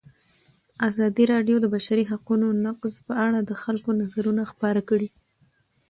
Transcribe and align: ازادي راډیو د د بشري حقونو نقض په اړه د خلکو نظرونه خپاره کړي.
ازادي 0.87 1.23
راډیو 1.33 1.57
د 1.59 1.61
د 1.63 1.65
بشري 1.75 2.03
حقونو 2.11 2.47
نقض 2.65 2.93
په 3.07 3.13
اړه 3.25 3.39
د 3.43 3.51
خلکو 3.63 3.89
نظرونه 4.01 4.43
خپاره 4.51 4.81
کړي. 4.89 5.07